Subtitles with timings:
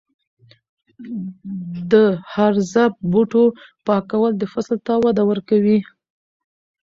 [1.91, 1.93] د
[2.33, 3.43] هرزه بوټو
[3.87, 5.79] پاکول فصل ته وده ورکوي.